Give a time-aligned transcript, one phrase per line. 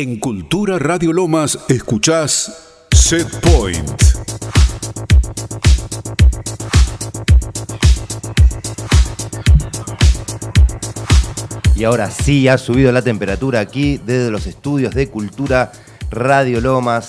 [0.00, 4.02] En Cultura Radio Lomas escuchás Set Point.
[11.76, 15.70] Y ahora sí ha subido la temperatura aquí desde los estudios de Cultura
[16.10, 17.08] Radio Lomas.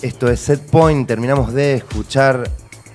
[0.00, 1.06] Esto es Set Point.
[1.06, 2.50] Terminamos de escuchar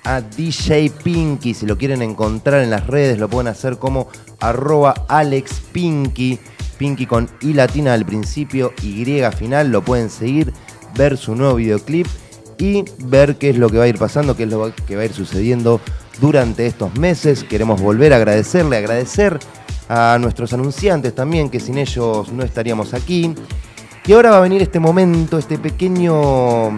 [0.06, 1.54] a DJ Pinky.
[1.54, 4.08] Si lo quieren encontrar en las redes, lo pueden hacer como
[4.40, 6.40] arroba Alex Pinky.
[6.78, 9.06] Pinky con I latina al principio, Y
[9.38, 9.72] final.
[9.72, 10.54] Lo pueden seguir,
[10.96, 12.08] ver su nuevo videoclip
[12.58, 15.02] y ver qué es lo que va a ir pasando, qué es lo que va
[15.02, 15.82] a ir sucediendo
[16.20, 17.44] durante estos meses.
[17.44, 19.40] Queremos volver a agradecerle, agradecer
[19.90, 23.34] a nuestros anunciantes también, que sin ellos no estaríamos aquí.
[24.06, 26.70] Y ahora va a venir este momento, este pequeño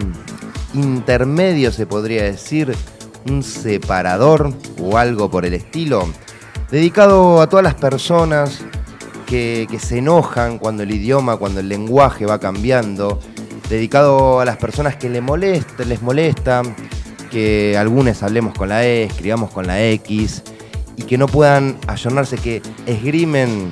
[0.74, 2.74] intermedio, se podría decir,
[3.28, 6.08] un separador o algo por el estilo,
[6.70, 8.64] dedicado a todas las personas
[9.26, 13.18] que, se enojan cuando el idioma, cuando el lenguaje va cambiando,
[13.68, 16.62] dedicado a las personas que les molesta, les molesta
[17.30, 20.42] que algunos hablemos con la E, escribamos con la X,
[20.96, 23.70] y que no puedan ayornarse, que esgrimen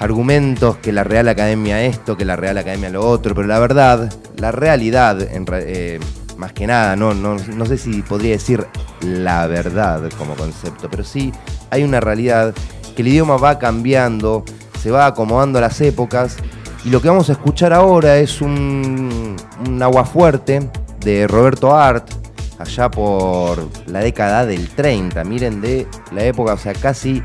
[0.00, 4.12] argumentos que la Real Academia esto, que la Real Academia lo otro, pero la verdad,
[4.36, 5.98] la realidad, eh,
[6.36, 8.66] más que nada, no, no, no sé si podría decir
[9.00, 11.32] la verdad como concepto, pero sí
[11.70, 12.54] hay una realidad
[12.98, 14.42] que el idioma va cambiando,
[14.82, 16.36] se va acomodando a las épocas,
[16.84, 20.68] y lo que vamos a escuchar ahora es un, un agua fuerte
[20.98, 22.10] de Roberto Art,
[22.58, 27.22] allá por la década del 30, miren de la época, o sea, casi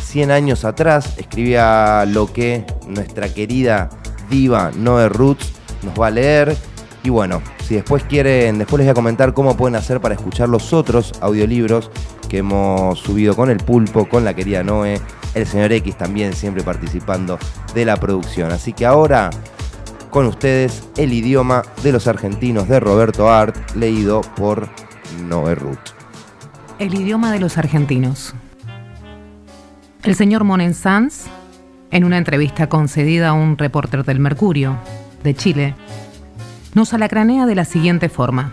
[0.00, 3.90] 100 años atrás, escribía lo que nuestra querida
[4.30, 5.50] diva Noe Roots
[5.82, 6.56] nos va a leer.
[7.02, 10.48] Y bueno, si después quieren, después les voy a comentar cómo pueden hacer para escuchar
[10.48, 11.90] los otros audiolibros
[12.28, 15.00] que hemos subido con el pulpo, con la querida Noe,
[15.34, 17.38] el señor X también siempre participando
[17.74, 18.52] de la producción.
[18.52, 19.30] Así que ahora
[20.10, 24.68] con ustedes el idioma de los argentinos de Roberto Art, leído por
[25.26, 25.78] Noé Ruth.
[26.78, 28.34] El idioma de los argentinos.
[30.02, 31.26] El señor Monen Sanz,
[31.90, 34.76] en una entrevista concedida a un reporter del Mercurio,
[35.22, 35.74] de Chile,
[36.74, 38.52] nos alacranea de la siguiente forma.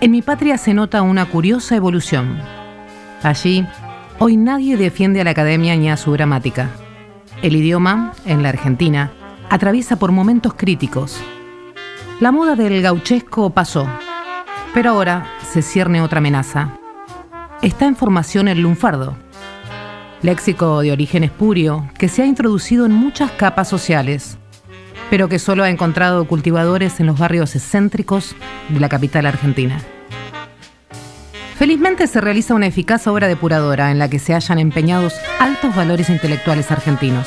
[0.00, 2.38] En mi patria se nota una curiosa evolución.
[3.22, 3.66] Allí,
[4.18, 6.70] hoy nadie defiende a la academia ni a su gramática.
[7.42, 9.10] El idioma, en la Argentina,
[9.48, 11.20] atraviesa por momentos críticos.
[12.20, 13.86] La moda del gauchesco pasó,
[14.74, 16.70] pero ahora se cierne otra amenaza.
[17.62, 19.16] Está en formación el lunfardo,
[20.22, 24.38] léxico de origen espurio que se ha introducido en muchas capas sociales,
[25.10, 28.34] pero que solo ha encontrado cultivadores en los barrios excéntricos
[28.68, 29.80] de la capital argentina.
[31.58, 36.10] Felizmente se realiza una eficaz obra depuradora en la que se hallan empeñados altos valores
[36.10, 37.26] intelectuales argentinos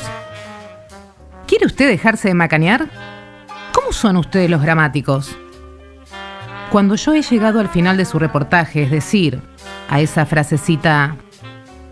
[1.50, 2.88] ¿Quiere usted dejarse de macanear?
[3.72, 5.36] ¿Cómo son ustedes los gramáticos?
[6.70, 9.42] Cuando yo he llegado al final de su reportaje, es decir,
[9.88, 11.16] a esa frasecita,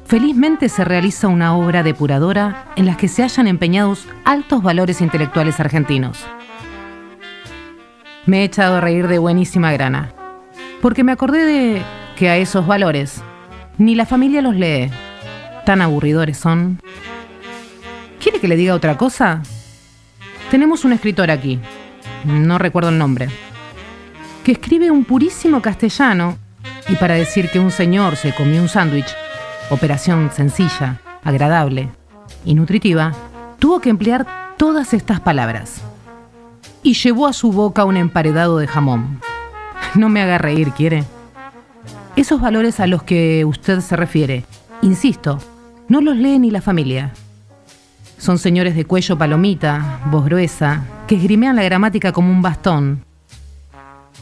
[0.08, 5.60] felizmente se realiza una obra depuradora en la que se hayan empeñados altos valores intelectuales
[5.60, 6.24] argentinos.
[8.24, 10.12] Me he echado a reír de buenísima grana,
[10.80, 11.82] porque me acordé de
[12.16, 13.22] que a esos valores
[13.76, 14.90] ni la familia los lee.
[15.66, 16.80] Tan aburridores son.
[18.18, 19.42] ¿Quiere que le diga otra cosa?
[20.50, 21.60] Tenemos un escritor aquí,
[22.24, 23.28] no recuerdo el nombre,
[24.42, 26.38] que escribe un purísimo castellano
[26.88, 29.14] y para decir que un señor se comió un sándwich,
[29.70, 31.90] operación sencilla, agradable
[32.44, 33.12] y nutritiva,
[33.58, 35.82] tuvo que emplear todas estas palabras.
[36.82, 39.20] Y llevó a su boca un emparedado de jamón.
[39.94, 41.04] No me haga reír, ¿quiere?
[42.14, 44.44] Esos valores a los que usted se refiere,
[44.82, 45.38] insisto,
[45.88, 47.12] no los lee ni la familia.
[48.18, 53.04] Son señores de cuello palomita, voz gruesa, que esgrimean la gramática como un bastón.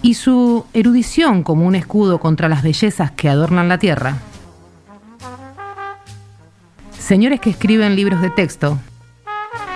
[0.03, 4.19] Y su erudición como un escudo contra las bellezas que adornan la tierra.
[7.06, 8.81] Señores que escriben libros de texto,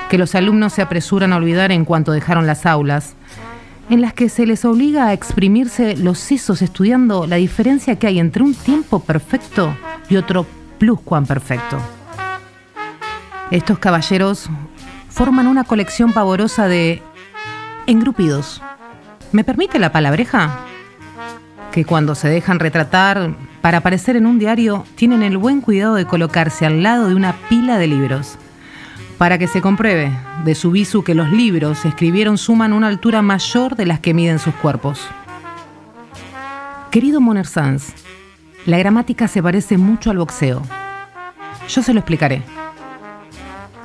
[0.09, 3.15] que los alumnos se apresuran a olvidar en cuanto dejaron las aulas,
[3.89, 8.19] en las que se les obliga a exprimirse los sesos estudiando la diferencia que hay
[8.19, 9.73] entre un tiempo perfecto
[10.09, 10.45] y otro
[10.79, 11.79] pluscuamperfecto.
[13.53, 14.51] Estos caballeros
[15.09, 17.01] forman una colección pavorosa de
[17.87, 18.61] engrupidos.
[19.31, 20.65] ¿Me permite la palabreja?
[21.71, 26.07] Que cuando se dejan retratar para aparecer en un diario, tienen el buen cuidado de
[26.07, 28.39] colocarse al lado de una pila de libros,
[29.19, 30.11] para que se compruebe
[30.45, 34.39] de su visu que los libros escribieron suman una altura mayor de las que miden
[34.39, 35.07] sus cuerpos.
[36.91, 37.93] Querido Moner Sanz,
[38.65, 40.63] la gramática se parece mucho al boxeo.
[41.69, 42.43] Yo se lo explicaré.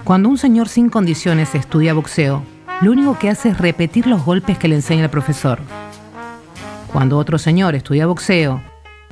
[0.05, 2.43] Cuando un señor sin condiciones estudia boxeo,
[2.81, 5.59] lo único que hace es repetir los golpes que le enseña el profesor.
[6.91, 8.61] Cuando otro señor estudia boxeo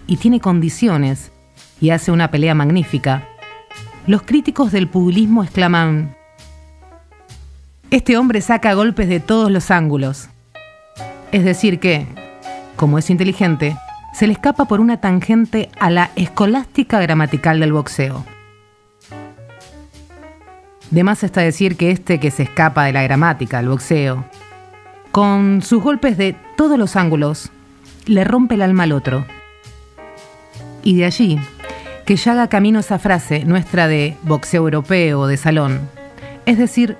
[0.07, 1.31] y tiene condiciones
[1.79, 3.27] y hace una pelea magnífica,
[4.07, 6.15] los críticos del pugilismo exclaman,
[7.89, 10.29] este hombre saca golpes de todos los ángulos.
[11.31, 12.07] Es decir que,
[12.75, 13.77] como es inteligente,
[14.13, 18.25] se le escapa por una tangente a la escolástica gramatical del boxeo.
[20.91, 24.25] De más está decir que este que se escapa de la gramática, el boxeo,
[25.11, 27.51] con sus golpes de todos los ángulos,
[28.05, 29.25] le rompe el alma al otro.
[30.83, 31.39] Y de allí
[32.05, 35.89] que ya haga camino esa frase nuestra de boxeo europeo de salón,
[36.45, 36.97] es decir,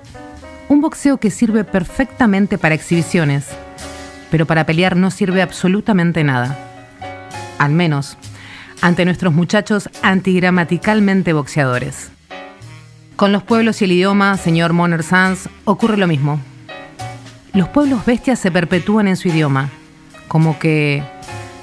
[0.68, 3.48] un boxeo que sirve perfectamente para exhibiciones,
[4.30, 6.58] pero para pelear no sirve absolutamente nada.
[7.58, 8.16] Al menos
[8.84, 12.10] ante nuestros muchachos antigramaticalmente boxeadores.
[13.16, 16.38] Con los pueblos y el idioma, señor Moner Sanz, ocurre lo mismo.
[17.54, 19.70] Los pueblos bestias se perpetúan en su idioma,
[20.28, 21.02] como que,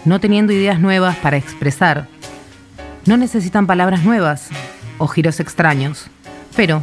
[0.06, 2.08] no teniendo ideas nuevas para expresar,
[3.06, 4.50] no necesitan palabras nuevas
[4.98, 6.08] o giros extraños.
[6.56, 6.82] Pero,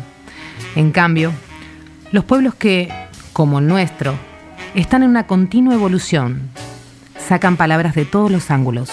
[0.77, 1.33] en cambio,
[2.13, 2.93] los pueblos que,
[3.33, 4.15] como el nuestro,
[4.75, 6.51] están en una continua evolución,
[7.19, 8.91] sacan palabras de todos los ángulos.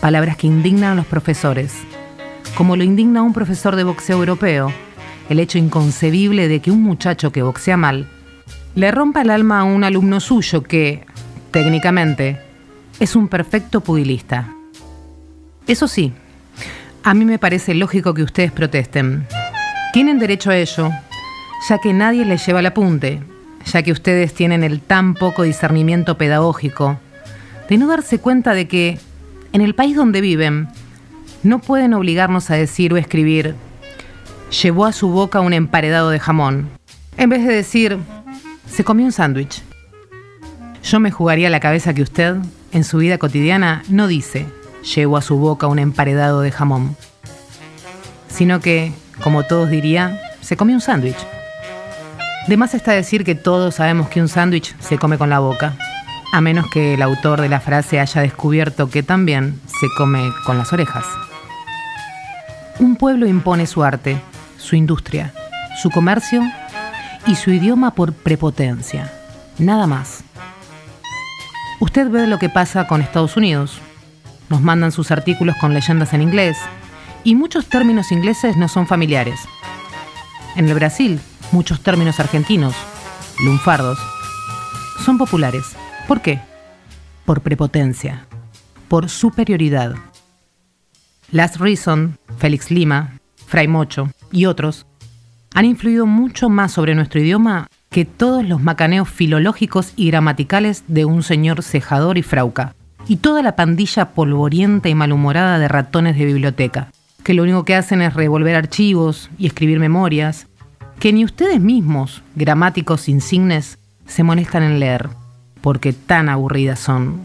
[0.00, 1.74] Palabras que indignan a los profesores,
[2.56, 4.72] como lo indigna un profesor de boxeo europeo,
[5.28, 8.08] el hecho inconcebible de que un muchacho que boxea mal
[8.74, 11.06] le rompa el alma a un alumno suyo que,
[11.50, 12.40] técnicamente,
[13.00, 14.52] es un perfecto pugilista.
[15.66, 16.12] Eso sí,
[17.02, 19.26] a mí me parece lógico que ustedes protesten.
[19.92, 20.90] Tienen derecho a ello,
[21.68, 23.22] ya que nadie les lleva el apunte,
[23.72, 26.98] ya que ustedes tienen el tan poco discernimiento pedagógico
[27.68, 28.98] de no darse cuenta de que
[29.52, 30.68] en el país donde viven
[31.42, 33.54] no pueden obligarnos a decir o escribir
[34.62, 36.68] llevó a su boca un emparedado de jamón,
[37.16, 37.98] en vez de decir
[38.68, 39.62] se comió un sándwich.
[40.82, 42.36] Yo me jugaría la cabeza que usted,
[42.74, 44.46] en su vida cotidiana, no dice
[44.84, 46.96] llevó a su boca un emparedado de jamón,
[48.28, 48.92] sino que,
[49.22, 51.16] como todos diría, se comió un sándwich.
[52.46, 55.76] De más está decir que todos sabemos que un sándwich se come con la boca,
[56.32, 60.58] a menos que el autor de la frase haya descubierto que también se come con
[60.58, 61.06] las orejas.
[62.78, 64.20] Un pueblo impone su arte,
[64.58, 65.32] su industria,
[65.80, 66.42] su comercio
[67.26, 69.10] y su idioma por prepotencia,
[69.58, 70.24] nada más.
[71.80, 73.80] Usted ve lo que pasa con Estados Unidos.
[74.48, 76.56] Nos mandan sus artículos con leyendas en inglés
[77.24, 79.40] y muchos términos ingleses no son familiares.
[80.56, 82.74] En el Brasil, muchos términos argentinos,
[83.44, 83.98] lunfardos,
[85.04, 85.64] son populares.
[86.06, 86.40] ¿Por qué?
[87.24, 88.26] Por prepotencia,
[88.88, 89.96] por superioridad.
[91.32, 94.86] Last Reason, Félix Lima, Fray Mocho y otros
[95.54, 101.04] han influido mucho más sobre nuestro idioma que todos los macaneos filológicos y gramaticales de
[101.04, 102.74] un señor cejador y frauca,
[103.06, 106.90] y toda la pandilla polvorienta y malhumorada de ratones de biblioteca,
[107.22, 110.48] que lo único que hacen es revolver archivos y escribir memorias,
[110.98, 115.10] que ni ustedes mismos, gramáticos insignes, se molestan en leer,
[115.60, 117.20] porque tan aburridas son.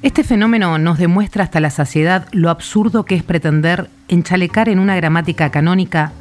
[0.00, 4.96] Este fenómeno nos demuestra hasta la saciedad lo absurdo que es pretender enchalecar en una
[4.96, 6.12] gramática canónica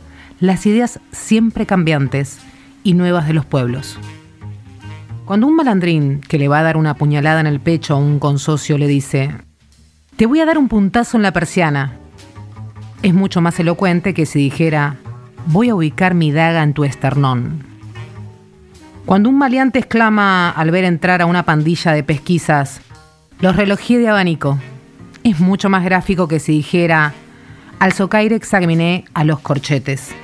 [0.42, 2.42] las ideas siempre cambiantes
[2.88, 4.00] y nuevas de los pueblos.
[5.26, 8.18] Cuando un malandrín que le va a dar una puñalada en el pecho a un
[8.18, 9.32] consocio le dice,
[10.16, 11.98] te voy a dar un puntazo en la persiana,
[13.04, 14.96] es mucho más elocuente que si dijera,
[15.48, 17.62] voy a ubicar mi daga en tu esternón.
[19.06, 22.80] Cuando un maleante exclama al ver entrar a una pandilla de pesquisas,
[23.42, 24.60] los relojes de abanico,
[25.24, 27.14] es mucho más gráfico que si dijera,
[27.80, 30.16] al socaire examiné a los corchetes.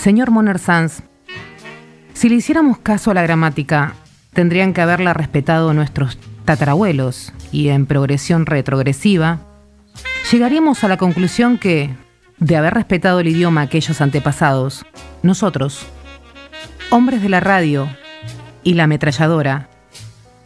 [0.00, 1.02] Señor Moner Sanz,
[2.14, 3.94] si le hiciéramos caso a la gramática,
[4.32, 9.40] tendrían que haberla respetado nuestros tatarabuelos y en progresión retrogresiva,
[10.30, 11.90] llegaríamos a la conclusión que,
[12.38, 14.86] de haber respetado el idioma aquellos antepasados,
[15.24, 15.84] nosotros,
[16.90, 17.88] hombres de la radio
[18.62, 19.68] y la ametralladora,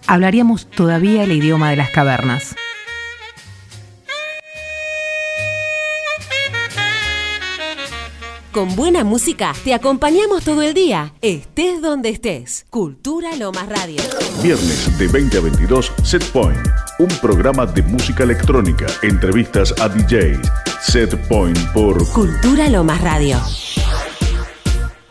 [0.06, 2.56] hablaríamos todavía el idioma de las cavernas.
[8.52, 12.66] Con buena música te acompañamos todo el día, estés donde estés.
[12.68, 14.02] Cultura Lomas Radio.
[14.42, 16.60] Viernes de 20 a 22, Set Point.
[16.98, 20.46] Un programa de música electrónica, entrevistas a DJs.
[20.82, 23.38] Set Point por Cultura Lomas Radio.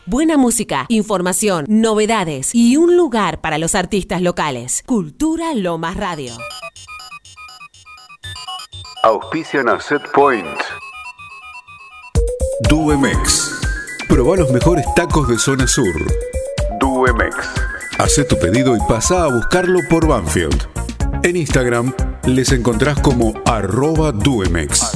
[0.06, 4.84] Buena música, información, novedades y un lugar para los artistas locales.
[4.86, 6.34] Cultura Lomas Radio.
[9.02, 10.60] Auspician a Set Point.
[12.70, 13.62] Duemex.
[14.08, 15.86] Proba los mejores tacos de zona sur.
[16.80, 17.36] Duemex.
[17.98, 20.68] Hacé tu pedido y pasa a buscarlo por Banfield.
[21.24, 21.94] En Instagram
[22.26, 24.92] les encontrás como arroba Duemex.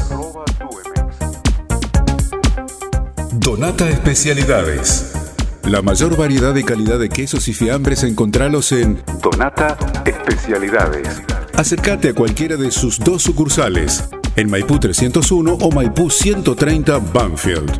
[3.34, 5.14] Donata Especialidades.
[5.64, 11.08] La mayor variedad de calidad de quesos y fiambres encontralos en Donata Especialidades.
[11.56, 14.04] Acércate a cualquiera de sus dos sucursales,
[14.36, 17.72] en Maipú 301 o Maipú 130 Banfield.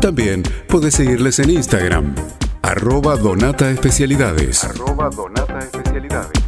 [0.00, 2.14] También podés seguirles en Instagram,
[2.62, 4.64] arroba Donata Especialidades.
[4.64, 6.44] Arroba Donata Especialidades.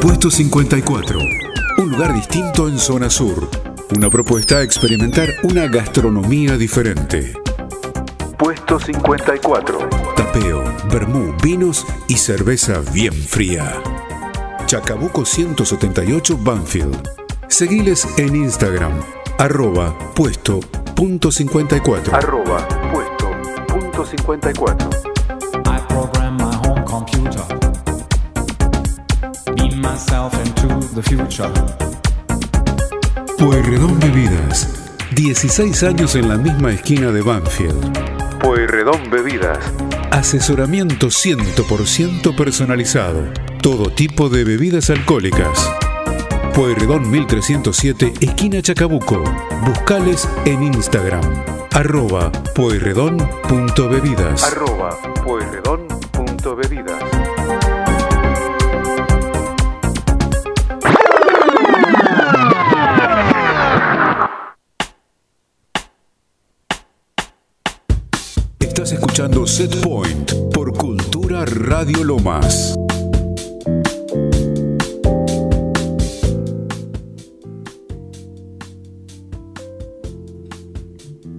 [0.00, 1.18] Puesto 54.
[1.78, 3.50] Un lugar distinto en zona sur.
[3.96, 7.34] Una propuesta a experimentar una gastronomía diferente.
[8.70, 9.88] Puesto 54.
[10.14, 10.62] Tapeo,
[10.92, 13.82] vermú, vinos y cerveza bien fría.
[14.66, 17.02] Chacabuco 178 Banfield.
[17.48, 18.92] Seguiles en Instagram,
[19.38, 20.60] arroba puesto
[20.94, 22.14] punto 54.
[22.14, 23.32] Arroba puesto
[23.66, 24.88] punto 54.
[25.66, 27.42] I program my home computer.
[29.56, 31.50] Beam myself into the future.
[33.36, 34.68] Pueyrredón Bebidas.
[35.16, 38.19] 16 años en la misma esquina de Banfield.
[38.50, 39.60] Pueyrredón Bebidas.
[40.10, 43.22] Asesoramiento 100% personalizado.
[43.62, 45.70] Todo tipo de bebidas alcohólicas.
[46.52, 49.22] Pueyrredón 1307, esquina Chacabuco.
[49.64, 51.22] Buscales en Instagram.
[51.70, 54.42] Arroba pueyrredón.bebidas.
[54.42, 57.09] Arroba pueyrredón.bebidas.
[68.92, 72.74] Escuchando Set Point por Cultura Radio Lomas.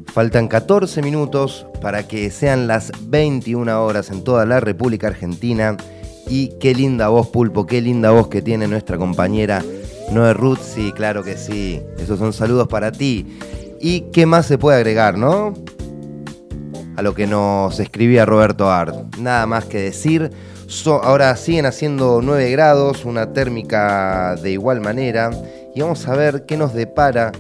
[0.06, 5.76] Faltan 14 minutos para que sean las 21 horas en toda la República Argentina.
[6.28, 9.62] Y qué linda voz, Pulpo, qué linda voz que tiene nuestra compañera
[10.12, 10.60] Noé Ruth.
[10.62, 11.82] Sí, claro que sí.
[11.98, 13.26] Esos son saludos para ti.
[13.82, 15.54] ¿Y qué más se puede agregar, no?
[16.96, 19.16] A lo que nos escribía Roberto Art.
[19.18, 20.32] Nada más que decir.
[20.68, 25.32] So- ahora siguen haciendo 9 grados, una térmica de igual manera.
[25.76, 27.32] Y vamos a ver qué nos depara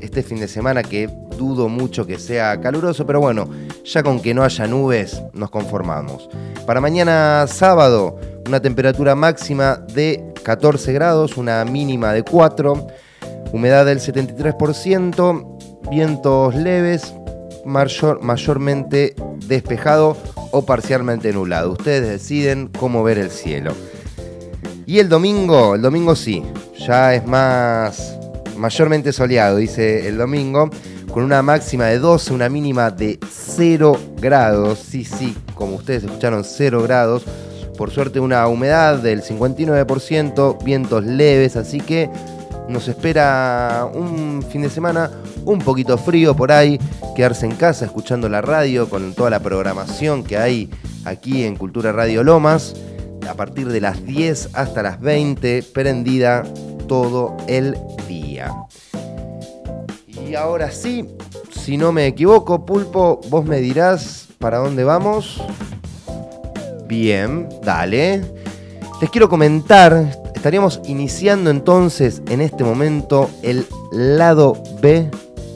[0.00, 3.48] este fin de semana que dudo mucho que sea caluroso, pero bueno,
[3.84, 6.28] ya con que no haya nubes nos conformamos.
[6.66, 12.86] Para mañana sábado, una temperatura máxima de 14 grados, una mínima de 4,
[13.52, 15.58] humedad del 73%,
[15.90, 17.14] vientos leves,
[17.70, 19.14] mayor- mayormente
[19.46, 20.16] despejado
[20.50, 21.72] o parcialmente nublado.
[21.72, 23.72] Ustedes deciden cómo ver el cielo.
[24.86, 26.42] Y el domingo, el domingo sí,
[26.78, 28.16] ya es más
[28.56, 30.68] mayormente soleado, dice el domingo,
[31.12, 34.80] con una máxima de 12, una mínima de 0 grados.
[34.80, 37.24] Sí, sí, como ustedes escucharon, 0 grados.
[37.76, 42.10] Por suerte una humedad del 59%, vientos leves, así que
[42.70, 45.10] nos espera un fin de semana
[45.44, 46.78] un poquito frío por ahí,
[47.14, 50.70] quedarse en casa escuchando la radio con toda la programación que hay
[51.04, 52.74] aquí en Cultura Radio Lomas,
[53.28, 56.44] a partir de las 10 hasta las 20, prendida
[56.88, 57.76] todo el
[58.08, 58.52] día.
[60.06, 61.08] Y ahora sí,
[61.50, 65.42] si no me equivoco, Pulpo, vos me dirás para dónde vamos.
[66.86, 68.22] Bien, dale.
[69.00, 75.10] Les quiero comentar, estaríamos iniciando entonces en este momento el lado B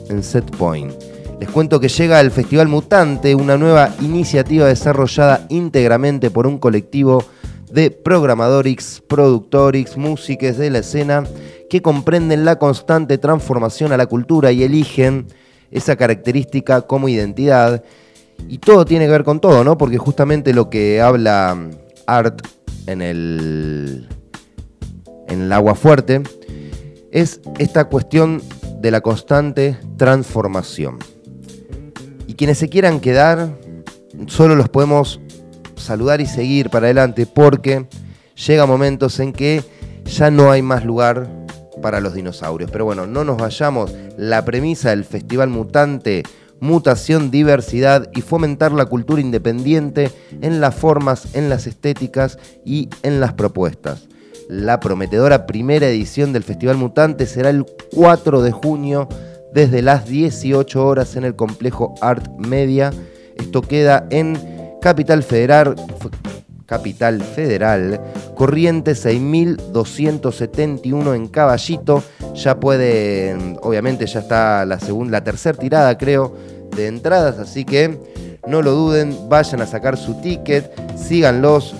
[0.09, 0.93] en Set Point.
[1.39, 7.23] Les cuento que llega el Festival Mutante, una nueva iniciativa desarrollada íntegramente por un colectivo
[7.71, 11.23] de programadores, productores, músicos de la escena
[11.67, 15.25] que comprenden la constante transformación a la cultura y eligen
[15.71, 17.83] esa característica como identidad.
[18.47, 19.79] Y todo tiene que ver con todo, ¿no?
[19.79, 21.71] Porque justamente lo que habla mm,
[22.05, 22.39] Art
[22.85, 24.07] en el,
[25.27, 26.21] en el agua fuerte
[27.11, 28.41] es esta cuestión
[28.81, 30.99] de la constante transformación.
[32.27, 33.57] Y quienes se quieran quedar,
[34.27, 35.19] solo los podemos
[35.75, 37.87] saludar y seguir para adelante porque
[38.45, 39.63] llega momentos en que
[40.05, 41.29] ya no hay más lugar
[41.81, 42.69] para los dinosaurios.
[42.71, 43.93] Pero bueno, no nos vayamos.
[44.17, 46.23] La premisa del Festival Mutante,
[46.59, 53.19] mutación, diversidad y fomentar la cultura independiente en las formas, en las estéticas y en
[53.19, 54.07] las propuestas.
[54.47, 59.09] La prometedora primera edición del Festival Mutante será el 4 de junio
[59.51, 62.93] desde las 18 horas en el complejo Art Media.
[63.37, 64.37] Esto queda en
[64.81, 65.73] Capital Federal,
[66.67, 67.99] Capital Federal.
[68.35, 72.03] Corriente 6271 en Caballito.
[72.35, 76.35] Ya pueden, obviamente ya está la segunda, la tercera tirada creo
[76.75, 77.97] de entradas, así que
[78.47, 81.73] no lo duden, vayan a sacar su ticket, síganlos,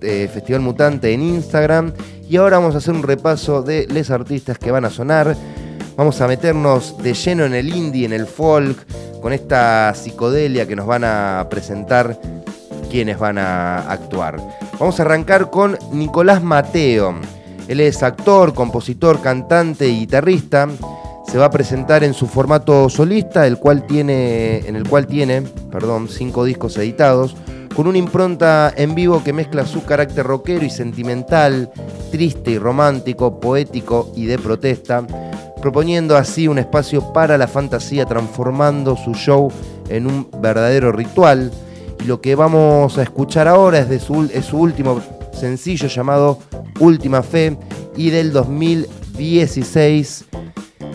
[0.00, 1.92] eh, Festival Mutante en Instagram.
[2.28, 5.36] Y ahora vamos a hacer un repaso de los artistas que van a sonar.
[5.96, 8.86] Vamos a meternos de lleno en el indie, en el folk,
[9.20, 12.18] con esta psicodelia que nos van a presentar
[12.90, 14.36] quienes van a actuar.
[14.78, 17.14] Vamos a arrancar con Nicolás Mateo.
[17.68, 20.68] Él es actor, compositor, cantante y guitarrista.
[21.26, 25.42] Se va a presentar en su formato solista, el cual tiene, en el cual tiene
[25.70, 27.36] perdón, cinco discos editados,
[27.80, 31.72] con una impronta en vivo que mezcla su carácter rockero y sentimental,
[32.10, 35.06] triste y romántico, poético y de protesta,
[35.62, 39.50] proponiendo así un espacio para la fantasía, transformando su show
[39.88, 41.50] en un verdadero ritual.
[42.00, 45.00] Y lo que vamos a escuchar ahora es, de su, su último
[45.32, 46.38] sencillo llamado
[46.80, 47.56] Última Fe
[47.96, 48.30] y del
[49.20, 50.24] 2016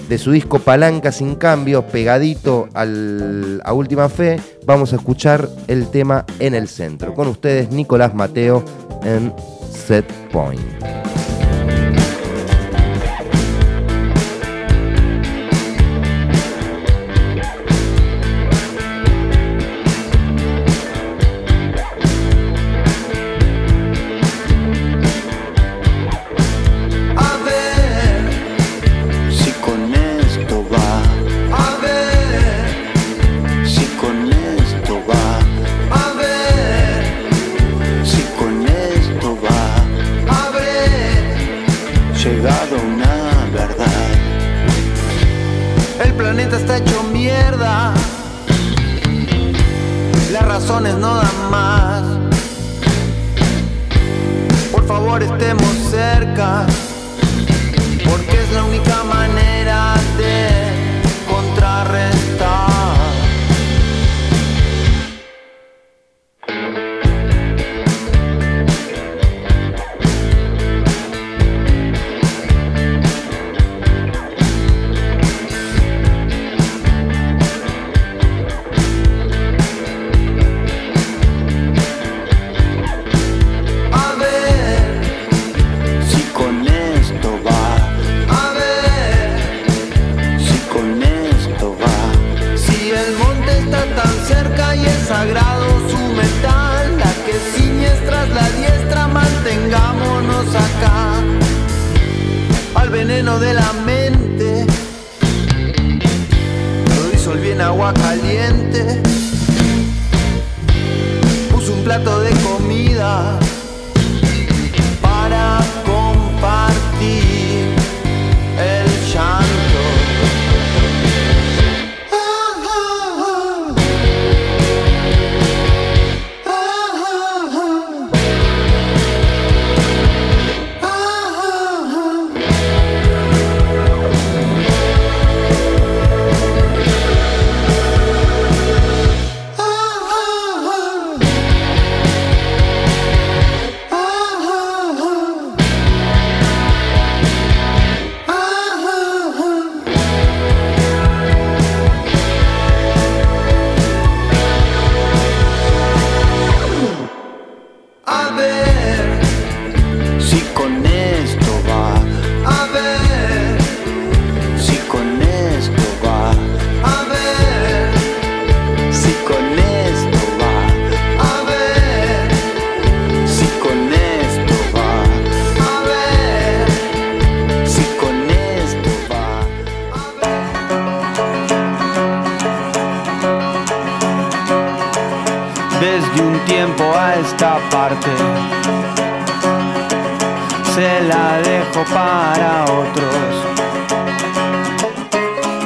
[0.09, 5.87] de su disco Palanca sin cambio, pegadito al- a Última Fe, vamos a escuchar el
[5.89, 7.13] tema En el Centro.
[7.13, 8.63] Con ustedes, Nicolás Mateo
[9.03, 9.31] en
[9.71, 11.04] Set Point.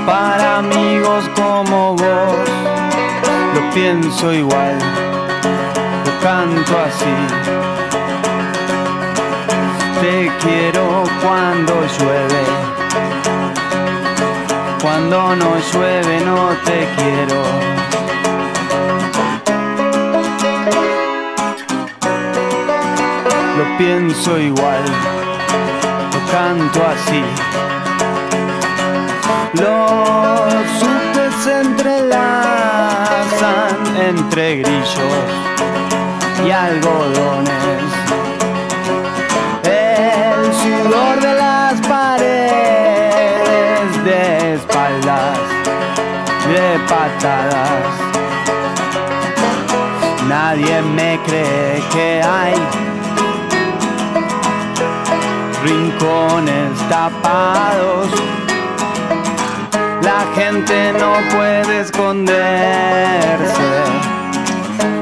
[0.09, 2.49] Para amigos como vos.
[3.53, 4.75] Lo pienso igual,
[6.05, 7.15] lo canto así.
[10.01, 12.43] Te quiero cuando llueve,
[14.81, 17.39] cuando no llueve no te quiero.
[23.59, 24.83] lo pienso igual,
[26.13, 27.23] lo canto así.
[29.53, 32.37] Los subtes entrelazan
[33.97, 35.29] entre grillos
[36.45, 37.83] y algodones.
[39.63, 42.33] El sudor de las paredes,
[44.03, 45.39] de espaldas,
[46.47, 48.09] de patadas.
[50.27, 52.53] Nadie me cree que hay
[55.63, 58.09] rincones tapados.
[60.35, 62.39] Gente no puede esconderse.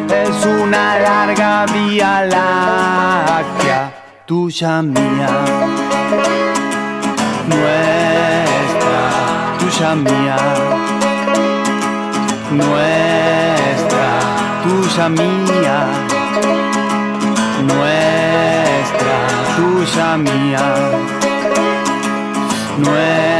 [0.09, 3.93] Es una larga vía láctea,
[4.25, 5.29] tuya mía,
[7.47, 9.01] nuestra,
[9.59, 10.37] tuya mía,
[12.51, 14.09] nuestra,
[14.63, 15.87] tuya mía,
[17.67, 19.17] nuestra,
[19.57, 20.65] tuya mía,
[22.77, 23.36] nuestra.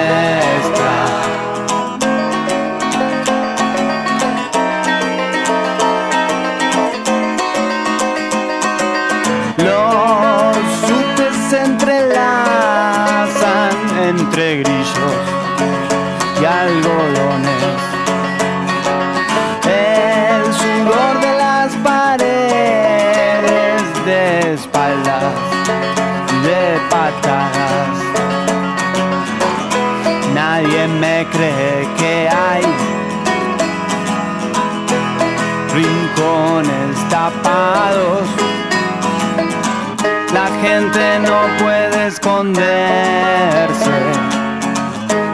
[40.34, 43.98] La gente no puede esconderse.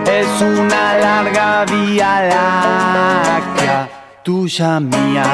[0.06, 3.90] Es una larga vía láctea,
[4.24, 5.26] tuya mía,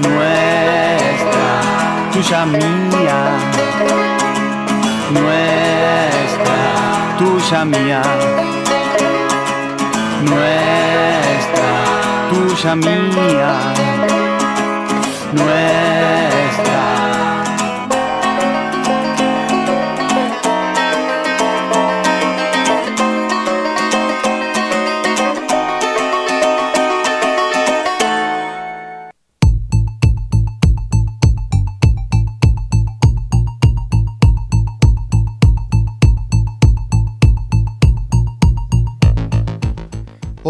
[0.00, 1.48] nuestra,
[2.12, 3.18] tuya mía,
[5.10, 6.58] nuestra,
[7.18, 8.02] tuya mía,
[10.22, 11.70] nuestra,
[12.30, 13.52] tuya mía,
[15.32, 16.67] nuestra.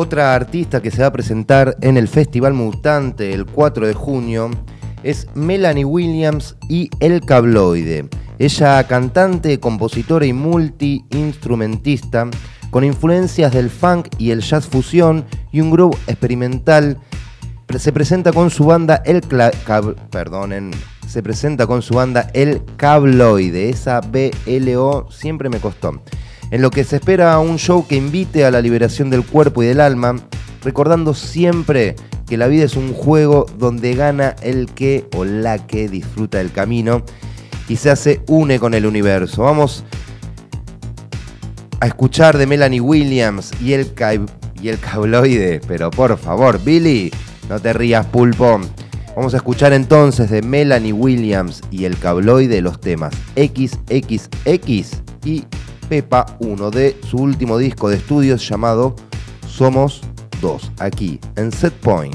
[0.08, 4.50] Otra artista que se va a presentar en el Festival Mutante el 4 de junio
[5.02, 8.08] es Melanie Williams y El Cabloide.
[8.38, 12.26] Ella cantante, compositora y multi-instrumentista
[12.70, 16.96] con influencias del funk y el jazz fusión y un groove experimental.
[17.78, 20.70] Se presenta con su banda El perdonen,
[21.06, 26.00] se presenta con su banda El Cabloide, esa BLO siempre me costó.
[26.50, 29.66] En lo que se espera un show que invite a la liberación del cuerpo y
[29.66, 30.16] del alma,
[30.62, 31.94] recordando siempre
[32.26, 36.52] que la vida es un juego donde gana el que o la que disfruta del
[36.52, 37.02] camino
[37.68, 39.42] y se hace une con el universo.
[39.42, 39.84] Vamos
[41.80, 43.92] a escuchar de Melanie Williams y el,
[44.60, 47.12] y el cabloide, pero por favor, Billy,
[47.48, 48.60] no te rías, pulpo.
[49.14, 55.44] Vamos a escuchar entonces de Melanie Williams y el cabloide los temas XXX y
[55.88, 58.94] Pepa 1 de su último disco de estudios llamado
[59.48, 60.02] Somos
[60.42, 62.14] 2, aquí en Set Point.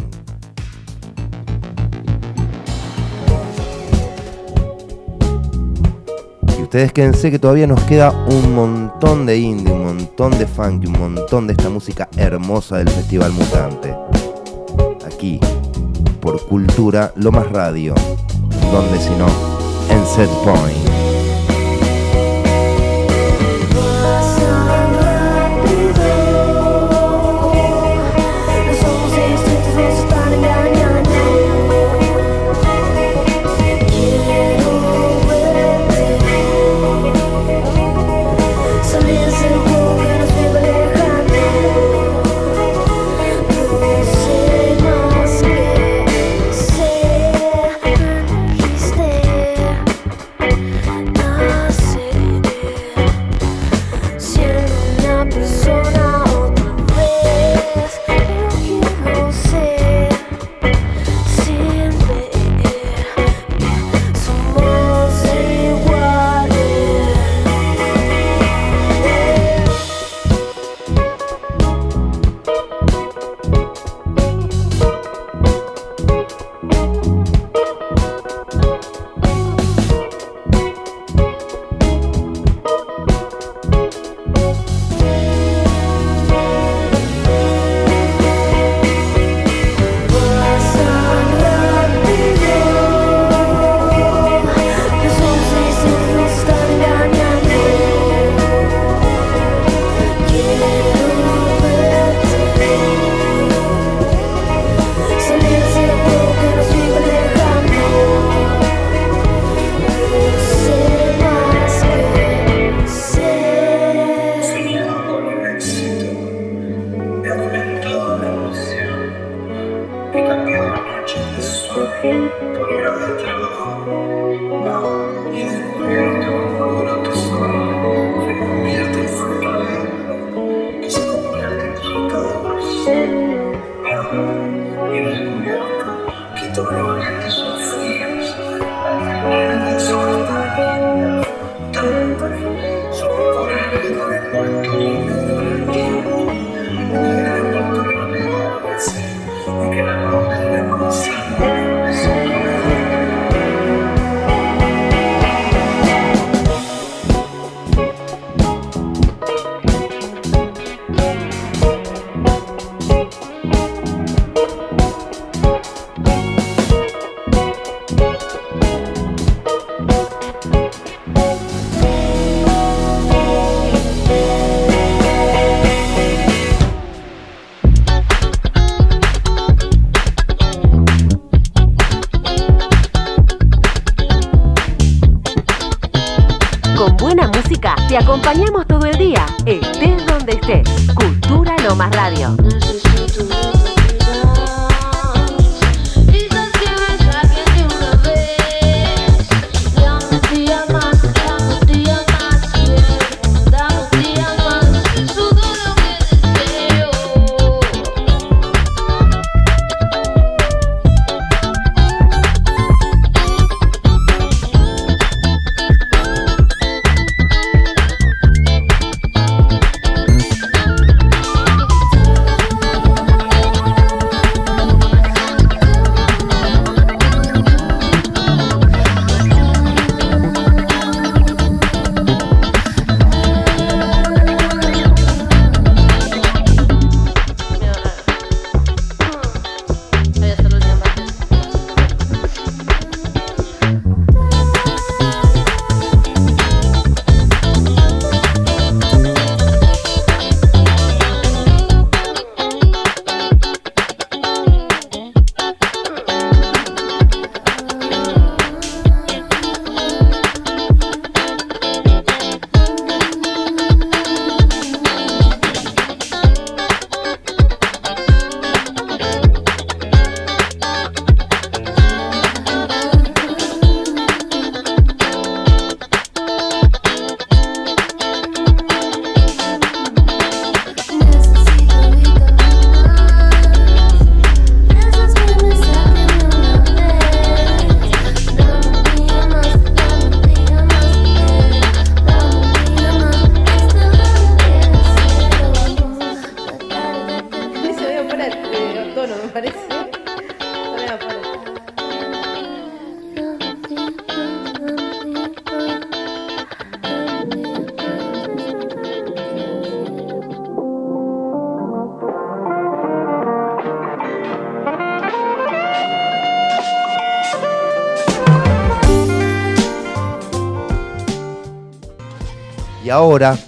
[6.58, 10.86] Y ustedes quédense que todavía nos queda un montón de indie, un montón de funk
[10.86, 13.96] un montón de esta música hermosa del Festival Mutante.
[15.06, 15.40] Aquí,
[16.22, 17.96] por Cultura Lomas Radio,
[18.72, 19.28] donde si no,
[19.90, 21.03] en Set Point.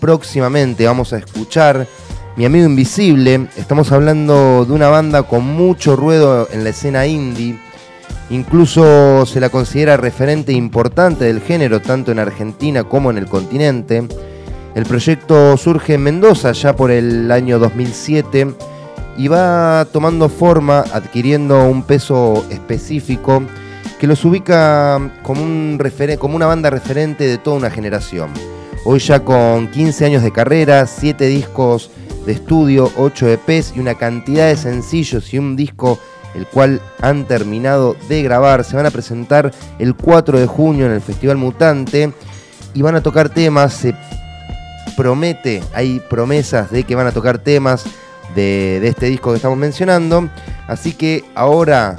[0.05, 1.87] Próximamente, vamos a escuchar
[2.35, 3.47] Mi Amigo Invisible.
[3.57, 7.59] Estamos hablando de una banda con mucho ruedo en la escena indie.
[8.29, 14.07] Incluso se la considera referente importante del género, tanto en Argentina como en el continente.
[14.75, 18.53] El proyecto surge en Mendoza ya por el año 2007
[19.17, 23.41] y va tomando forma, adquiriendo un peso específico
[23.99, 25.47] que los ubica como,
[26.19, 28.29] como una banda referente de toda una generación.
[28.87, 31.89] Hoy ya con 15 años de carrera, 7 discos
[32.27, 35.97] de estudio, 8 EPs y una cantidad de sencillos y un disco
[36.35, 38.63] el cual han terminado de grabar.
[38.63, 42.13] Se van a presentar el 4 de junio en el Festival Mutante
[42.75, 43.95] y van a tocar temas, se
[44.95, 47.85] promete, hay promesas de que van a tocar temas
[48.35, 50.29] de, de este disco que estamos mencionando.
[50.67, 51.95] Así que ahora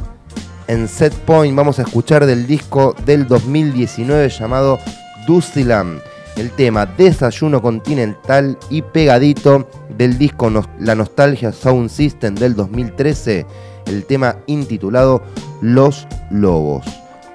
[0.69, 4.79] en Set Point vamos a escuchar del disco del 2019 llamado
[5.27, 5.99] Dustilam,
[6.37, 13.47] el tema Desayuno Continental y pegadito del disco La Nostalgia Sound System del 2013,
[13.87, 15.23] el tema intitulado
[15.61, 16.85] Los Lobos.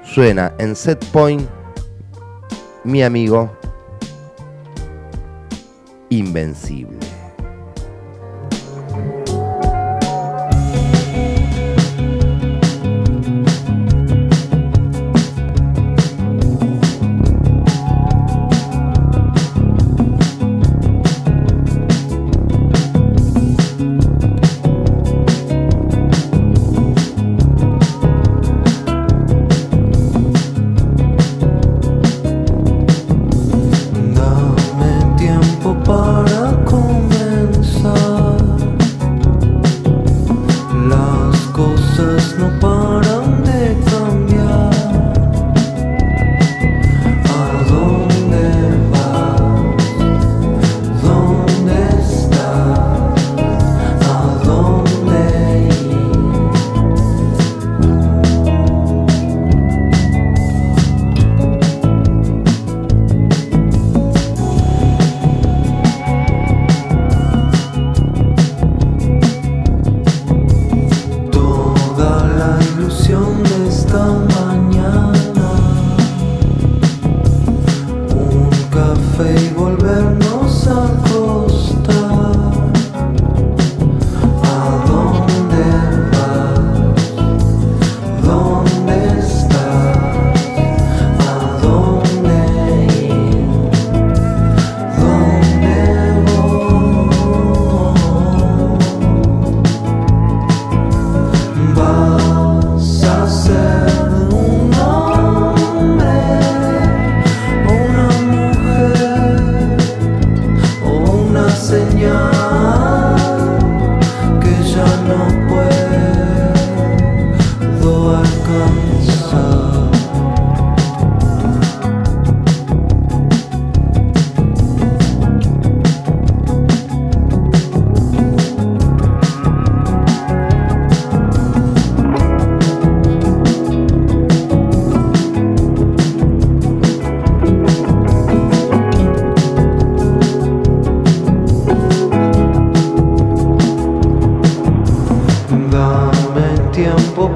[0.04, 1.48] Suena en Set Point
[2.84, 3.52] mi amigo
[6.10, 7.01] Invencible.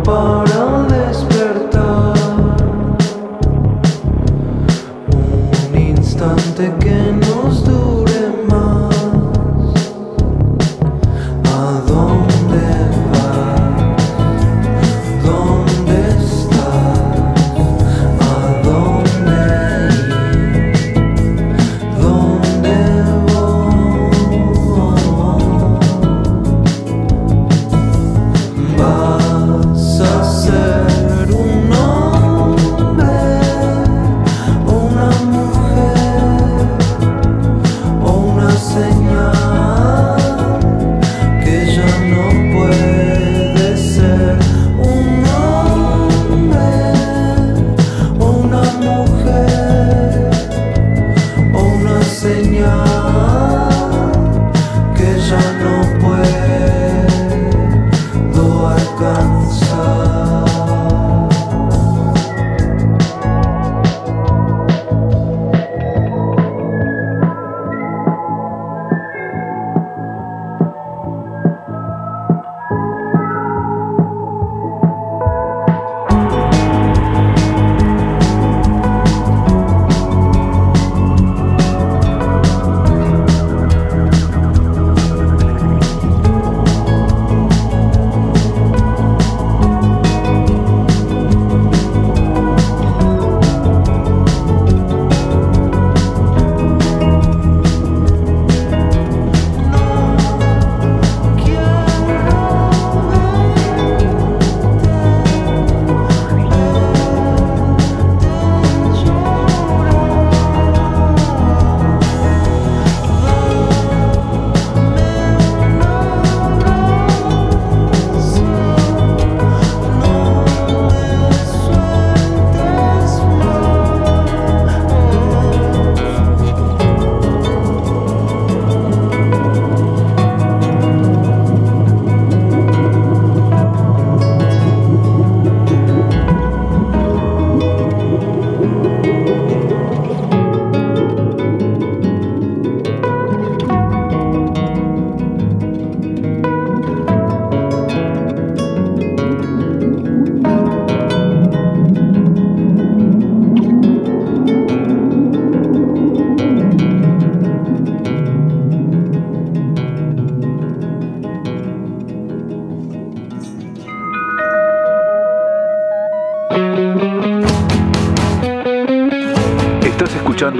[0.05, 0.34] Tiempo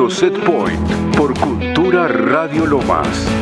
[0.10, 3.35] Set Point por Cultura Radio Lomas.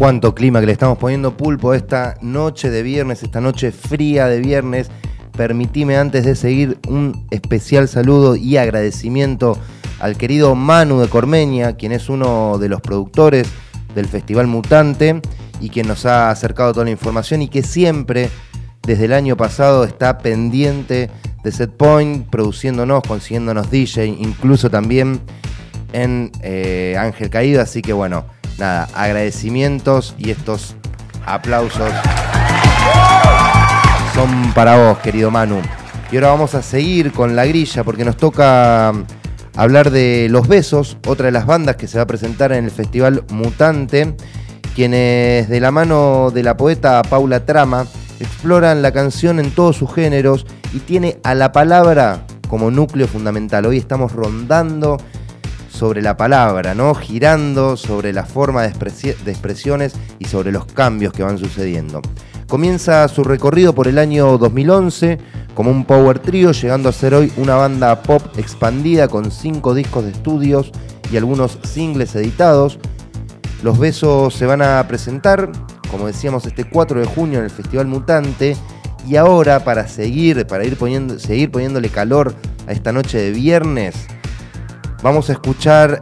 [0.00, 4.40] Cuánto clima que le estamos poniendo pulpo esta noche de viernes, esta noche fría de
[4.40, 4.90] viernes.
[5.36, 9.58] Permitime antes de seguir un especial saludo y agradecimiento
[9.98, 13.46] al querido Manu de Cormeña, quien es uno de los productores
[13.94, 15.20] del Festival Mutante
[15.60, 18.30] y quien nos ha acercado toda la información y que siempre,
[18.80, 21.10] desde el año pasado, está pendiente
[21.44, 25.20] de Setpoint, produciéndonos, consiguiéndonos DJ, incluso también
[25.92, 27.60] en eh, Ángel Caído.
[27.60, 28.24] Así que bueno,
[28.60, 30.76] nada, agradecimientos y estos
[31.26, 31.90] aplausos
[34.14, 35.60] son para vos, querido Manu.
[36.12, 38.92] Y ahora vamos a seguir con la grilla porque nos toca
[39.56, 42.70] hablar de Los Besos, otra de las bandas que se va a presentar en el
[42.70, 44.14] Festival Mutante,
[44.74, 47.86] quienes de la mano de la poeta Paula Trama
[48.20, 53.64] exploran la canción en todos sus géneros y tiene a la palabra como núcleo fundamental.
[53.64, 54.98] Hoy estamos rondando
[55.80, 56.94] sobre la palabra, ¿no?
[56.94, 62.02] Girando sobre la forma de, de expresiones y sobre los cambios que van sucediendo.
[62.46, 65.16] Comienza su recorrido por el año 2011
[65.54, 70.04] como un power trio, llegando a ser hoy una banda pop expandida con cinco discos
[70.04, 70.70] de estudios
[71.10, 72.78] y algunos singles editados.
[73.62, 75.50] Los besos se van a presentar,
[75.90, 78.54] como decíamos, este 4 de junio en el Festival Mutante.
[79.08, 82.34] Y ahora, para seguir, para ir poniendo, seguir poniéndole calor
[82.66, 83.94] a esta noche de viernes,
[85.02, 86.00] vamos a escuchar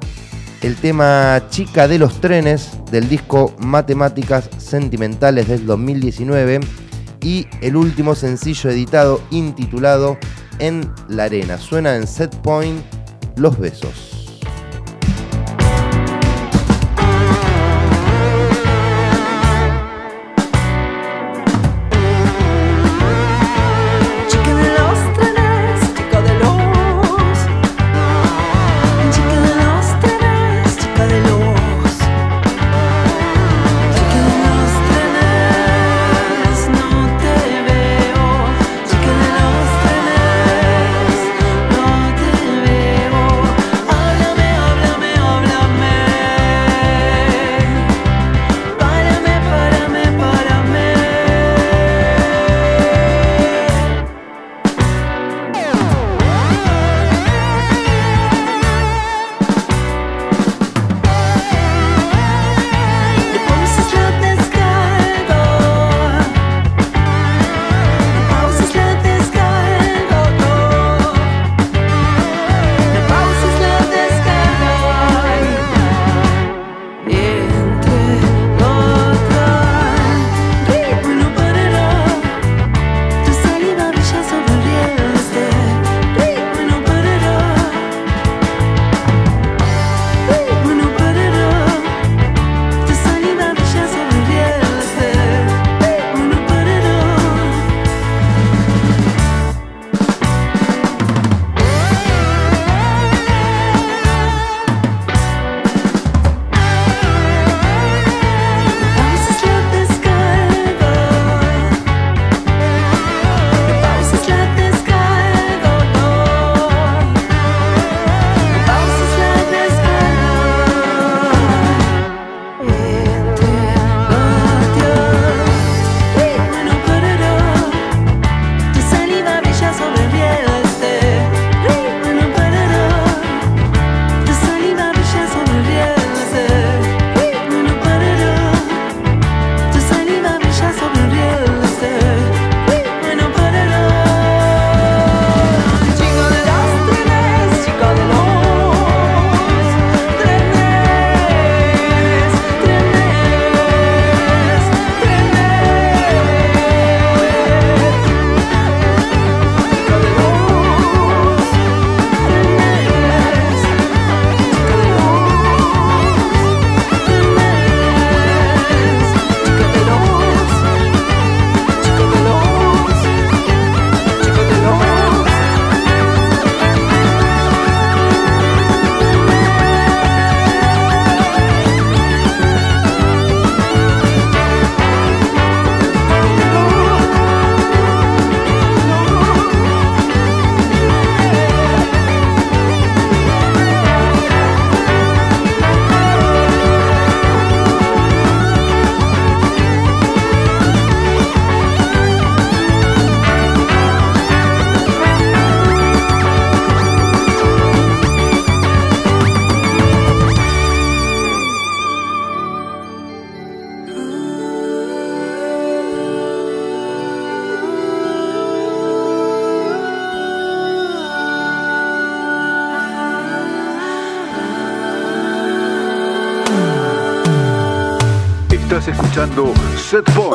[0.62, 6.60] el tema Chica de los Trenes del disco Matemáticas Sentimentales del 2019
[7.22, 10.18] y el último sencillo editado intitulado
[10.58, 11.58] En la Arena.
[11.58, 12.82] Suena en Set Point
[13.36, 14.17] Los Besos.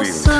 [0.03, 0.32] Set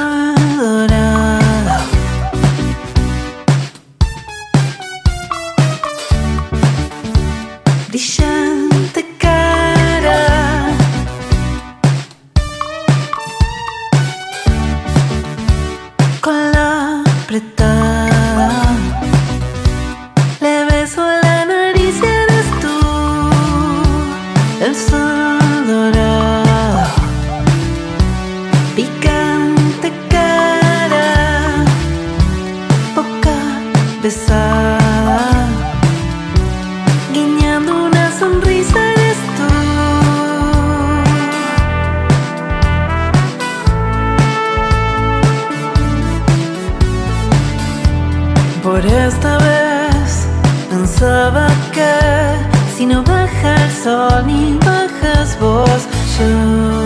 [48.64, 50.26] Por esta vez.
[50.70, 51.94] Pensaba que
[52.78, 55.88] si no baja el sol ni bajas vos,
[56.18, 56.83] yo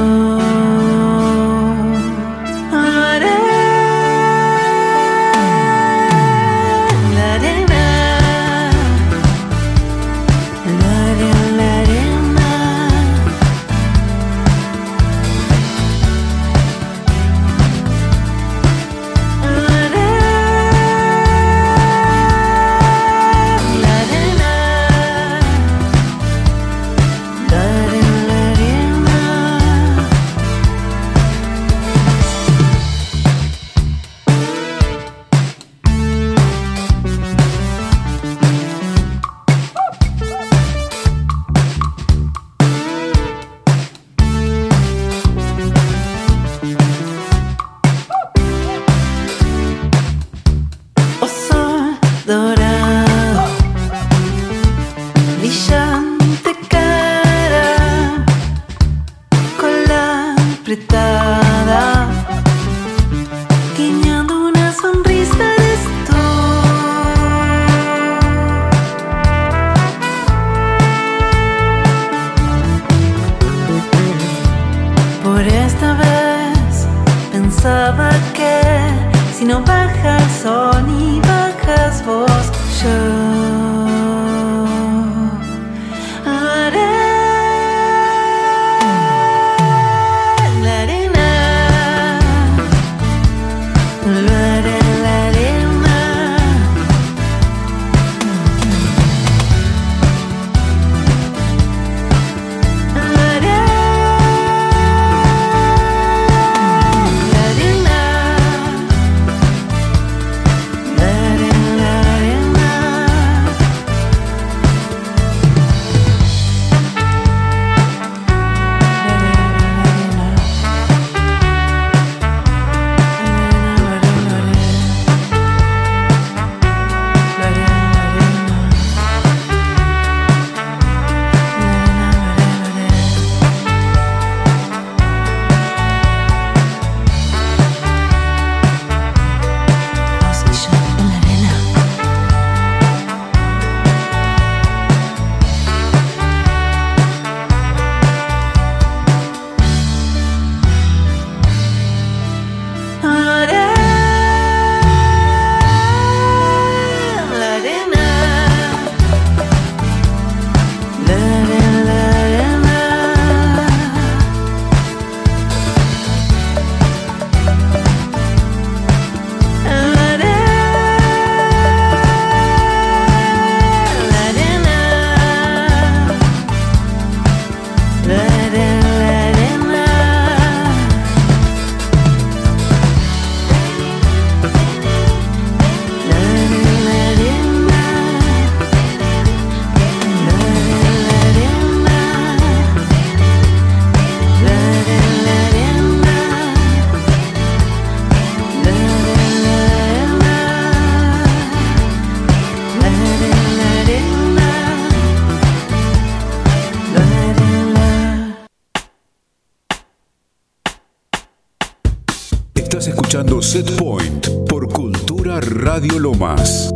[213.48, 216.70] escuchando Set Point por Cultura Radio Lomas.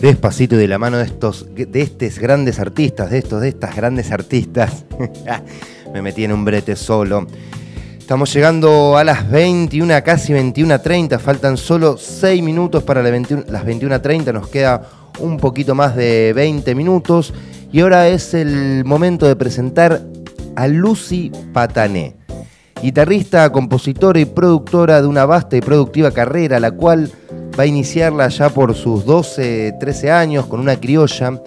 [0.00, 3.76] Despacito y de la mano de estos, de estos grandes artistas, de estos, de estas
[3.76, 4.84] grandes artistas.
[5.92, 7.26] Me metí en un brete solo.
[7.98, 11.18] Estamos llegando a las 21, casi 21.30.
[11.18, 14.32] Faltan solo 6 minutos para la 21 las 21.30.
[14.32, 14.82] Nos queda
[15.20, 17.32] un poquito más de 20 minutos.
[17.70, 20.02] Y ahora es el momento de presentar
[20.56, 22.16] a Lucy Patané,
[22.82, 27.10] guitarrista, compositora y productora de una vasta y productiva carrera, la cual
[27.58, 31.40] va a iniciarla ya por sus 12, 13 años con una criolla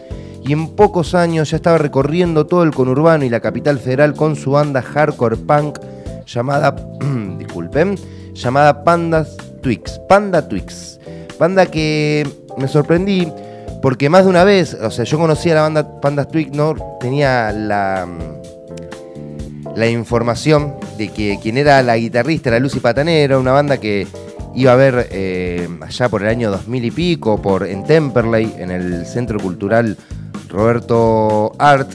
[0.48, 4.36] y en pocos años ya estaba recorriendo todo el conurbano y la capital federal con
[4.36, 5.80] su banda hardcore punk
[6.26, 6.76] llamada,
[7.38, 7.96] disculpen,
[8.34, 11.00] llamada Pandas Twix, Panda Twix.
[11.40, 12.28] Banda que
[12.58, 13.28] me sorprendí
[13.82, 17.52] porque más de una vez, o sea, yo conocía la banda Pandas Twix, no tenía
[17.52, 18.08] la,
[19.76, 24.08] la información de que quien era la guitarrista era Lucy Patanero, una banda que
[24.56, 28.72] iba a ver eh, allá por el año 2000 y pico, por, en Temperley, en
[28.72, 29.98] el Centro Cultural
[30.50, 31.92] Roberto Art.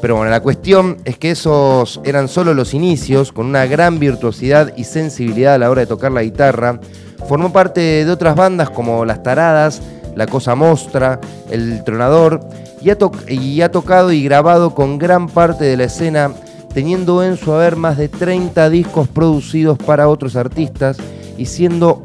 [0.00, 4.72] Pero bueno, la cuestión es que esos eran solo los inicios, con una gran virtuosidad
[4.76, 6.80] y sensibilidad a la hora de tocar la guitarra.
[7.28, 9.82] Formó parte de otras bandas como Las Taradas,
[10.16, 11.20] La Cosa Mostra,
[11.50, 12.40] El Tronador,
[12.80, 16.32] y ha, to- y ha tocado y grabado con gran parte de la escena,
[16.74, 20.96] teniendo en su haber más de 30 discos producidos para otros artistas
[21.36, 22.02] y siendo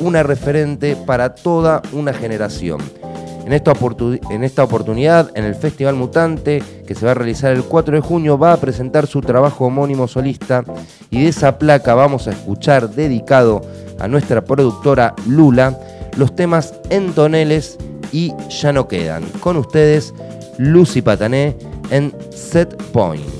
[0.00, 2.80] una referente para toda una generación.
[3.48, 3.72] En esta,
[4.62, 8.52] oportunidad, en el Festival Mutante, que se va a realizar el 4 de junio, va
[8.52, 10.64] a presentar su trabajo homónimo solista
[11.10, 13.62] y de esa placa vamos a escuchar dedicado
[13.98, 15.78] a nuestra productora Lula
[16.18, 17.78] los temas En Toneles
[18.12, 19.24] y Ya no quedan.
[19.40, 20.12] Con ustedes,
[20.58, 21.56] Lucy Patané
[21.90, 23.37] en Set Point.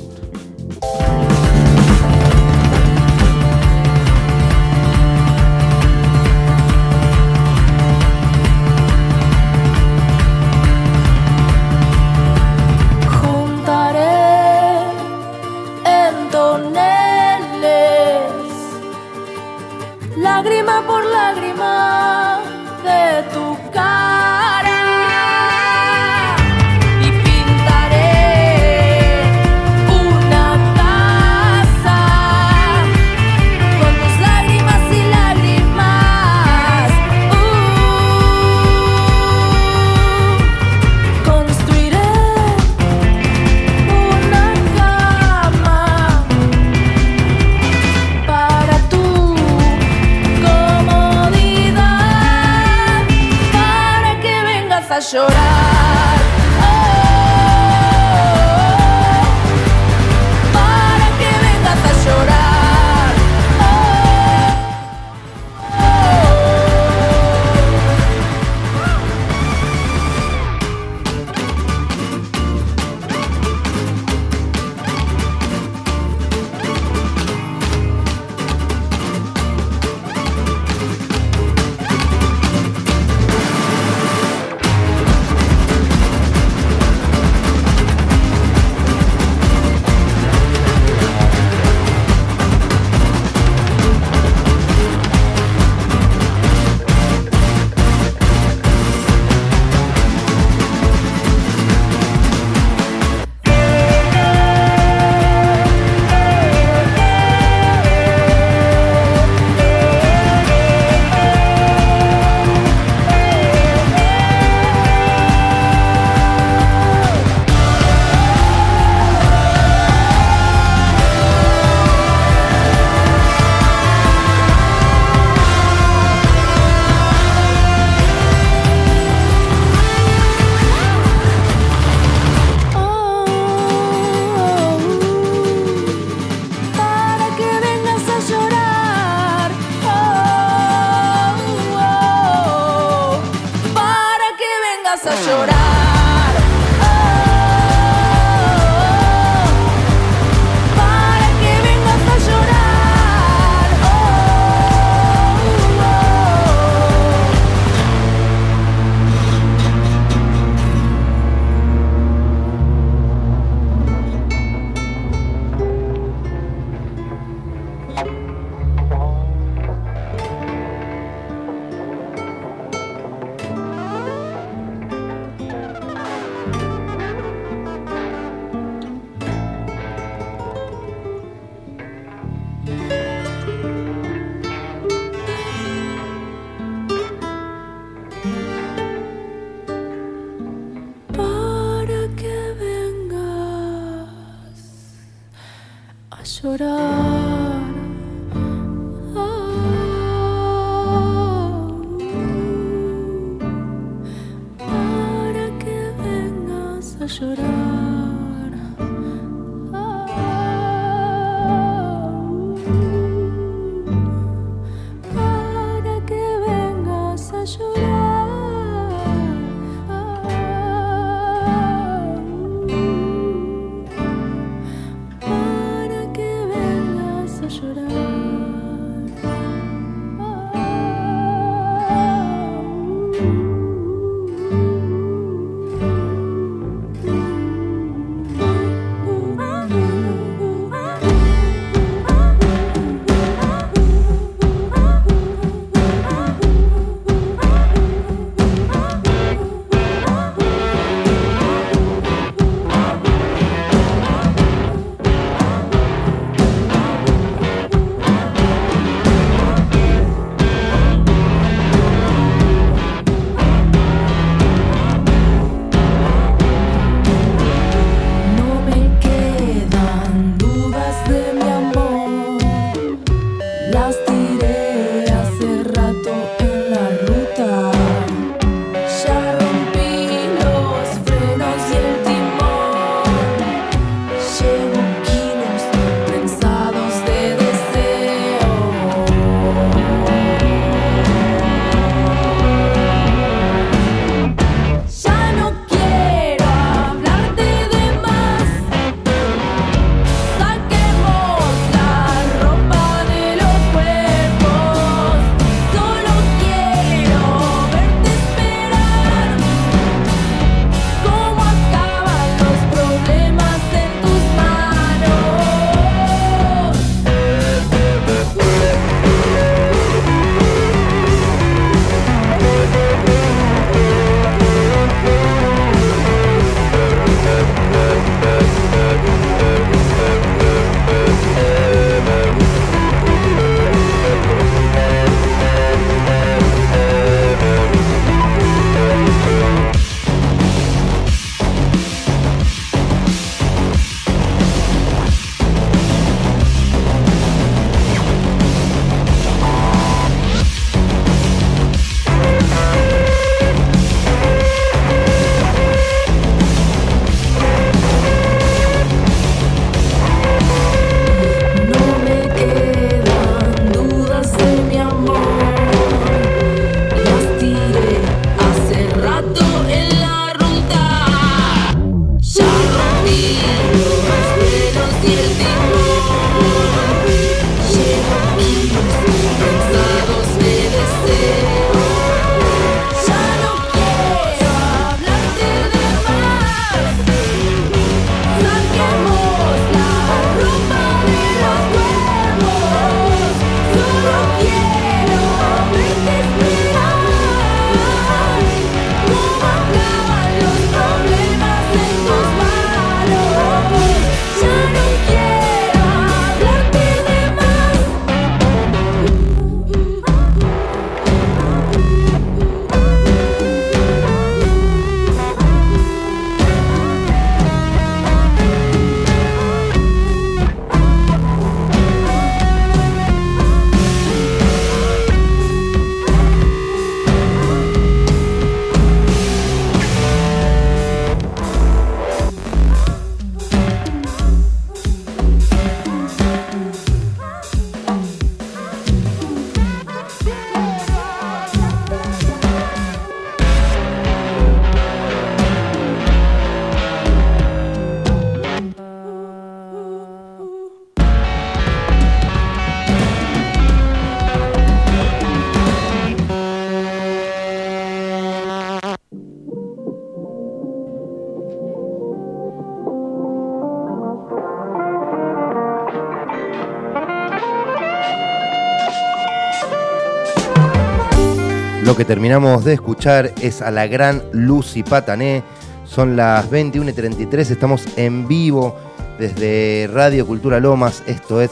[471.89, 475.43] Lo que terminamos de escuchar es a la gran Lucy Patané.
[475.87, 478.77] Son las 21 y 33, estamos en vivo
[479.19, 481.03] desde Radio Cultura Lomas.
[481.07, 481.51] Esto es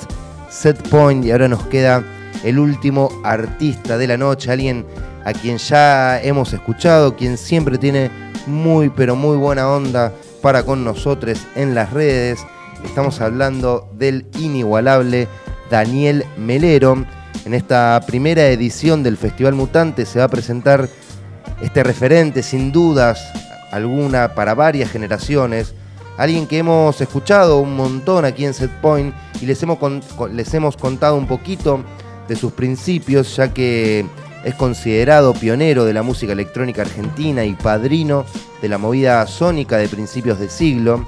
[0.50, 2.04] Set Point y ahora nos queda
[2.44, 4.84] el último artista de la noche, alguien
[5.24, 8.10] a quien ya hemos escuchado, quien siempre tiene
[8.46, 10.12] muy pero muy buena onda
[10.42, 12.44] para con nosotros en las redes.
[12.84, 15.28] Estamos hablando del inigualable
[15.70, 17.06] Daniel Melero.
[17.44, 20.88] En esta primera edición del Festival Mutante se va a presentar
[21.62, 23.20] este referente, sin dudas
[23.70, 25.74] alguna, para varias generaciones.
[26.16, 29.78] Alguien que hemos escuchado un montón aquí en Set Point y les hemos,
[30.32, 31.84] les hemos contado un poquito
[32.26, 34.06] de sus principios, ya que
[34.44, 38.24] es considerado pionero de la música electrónica argentina y padrino
[38.62, 41.06] de la movida sónica de principios de siglo.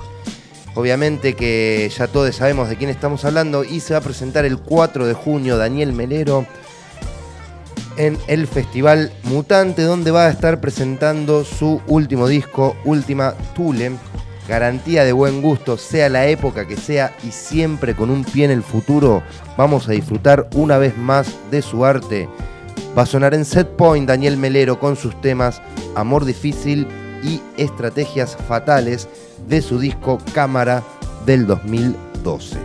[0.75, 4.59] Obviamente que ya todos sabemos de quién estamos hablando y se va a presentar el
[4.59, 6.47] 4 de junio Daniel Melero
[7.97, 13.93] en el Festival Mutante, donde va a estar presentando su último disco, Última Tule.
[14.49, 18.51] Garantía de buen gusto, sea la época que sea y siempre con un pie en
[18.51, 19.23] el futuro.
[19.59, 22.29] Vamos a disfrutar una vez más de su arte.
[22.97, 25.61] Va a sonar en Set Point Daniel Melero con sus temas
[25.95, 26.87] Amor Difícil
[27.23, 29.09] y Estrategias Fatales
[29.49, 30.83] de su disco Cámara
[31.27, 32.59] del 2012.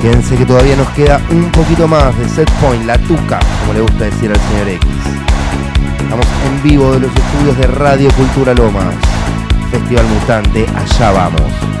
[0.00, 3.80] Fíjense que todavía nos queda un poquito más de Set Point, la tuca, como le
[3.80, 4.88] gusta decir al señor X.
[6.00, 8.94] Estamos en vivo de los estudios de Radio Cultura Lomas.
[9.70, 11.77] Festival Mutante, allá vamos.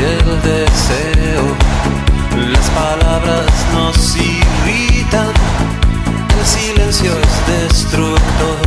[0.00, 1.44] el deseo.
[2.52, 5.32] Las palabras nos irritan,
[6.38, 8.58] el silencio es destructor.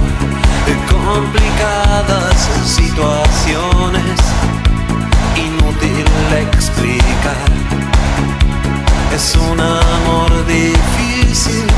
[1.05, 4.19] Complicadas situaciones,
[5.35, 6.05] inútil
[6.47, 7.51] explicar.
[9.13, 11.72] Es un amor difícil.